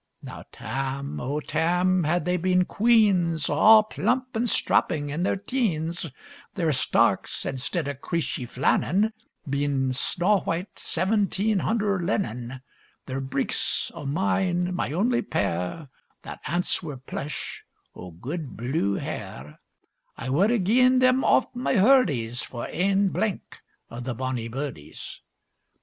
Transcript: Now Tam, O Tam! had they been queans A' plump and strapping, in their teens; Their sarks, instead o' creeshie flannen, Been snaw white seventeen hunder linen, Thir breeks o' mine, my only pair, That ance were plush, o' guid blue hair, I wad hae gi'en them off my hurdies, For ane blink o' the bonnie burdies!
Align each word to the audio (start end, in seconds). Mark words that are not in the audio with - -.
Now 0.23 0.45
Tam, 0.51 1.19
O 1.19 1.39
Tam! 1.39 2.05
had 2.05 2.25
they 2.25 2.35
been 2.35 2.65
queans 2.65 3.47
A' 3.51 3.83
plump 3.87 4.35
and 4.35 4.49
strapping, 4.49 5.11
in 5.11 5.21
their 5.21 5.35
teens; 5.35 6.07
Their 6.55 6.71
sarks, 6.71 7.45
instead 7.45 7.87
o' 7.87 7.93
creeshie 7.93 8.47
flannen, 8.49 9.13
Been 9.47 9.93
snaw 9.93 10.41
white 10.41 10.79
seventeen 10.79 11.59
hunder 11.59 11.99
linen, 11.99 12.61
Thir 13.05 13.19
breeks 13.19 13.91
o' 13.93 14.07
mine, 14.07 14.73
my 14.73 14.91
only 14.91 15.21
pair, 15.21 15.87
That 16.23 16.39
ance 16.47 16.81
were 16.81 16.97
plush, 16.97 17.63
o' 17.93 18.09
guid 18.09 18.57
blue 18.57 18.95
hair, 18.95 19.59
I 20.17 20.29
wad 20.31 20.49
hae 20.49 20.57
gi'en 20.57 20.97
them 20.97 21.23
off 21.23 21.45
my 21.55 21.75
hurdies, 21.75 22.41
For 22.41 22.67
ane 22.67 23.09
blink 23.09 23.59
o' 23.91 23.99
the 23.99 24.15
bonnie 24.15 24.47
burdies! 24.49 25.21